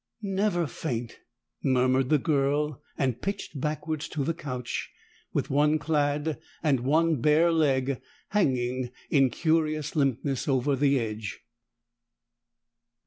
"Never 0.23 0.65
faint!" 0.65 1.19
murmured 1.63 2.09
the 2.09 2.17
girl, 2.17 2.81
and 2.97 3.21
pitched 3.21 3.61
backward 3.61 3.99
to 4.01 4.23
the 4.23 4.33
couch, 4.33 4.89
with 5.31 5.51
one 5.51 5.77
clad 5.77 6.39
and 6.63 6.79
one 6.79 7.17
bare 7.21 7.51
leg 7.51 8.01
hanging 8.29 8.89
in 9.11 9.29
curious 9.29 9.95
limpness 9.95 10.47
over 10.47 10.75
the 10.75 10.99
edge. 10.99 11.41